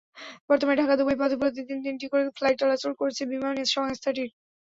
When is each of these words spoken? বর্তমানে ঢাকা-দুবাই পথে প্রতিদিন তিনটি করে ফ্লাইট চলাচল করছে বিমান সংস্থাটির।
বর্তমানে 0.49 0.79
ঢাকা-দুবাই 0.81 1.17
পথে 1.19 1.35
প্রতিদিন 1.41 1.77
তিনটি 1.85 2.05
করে 2.11 2.23
ফ্লাইট 2.37 2.57
চলাচল 2.61 2.91
করছে 3.01 3.21
বিমান 3.31 3.55
সংস্থাটির। 3.71 4.29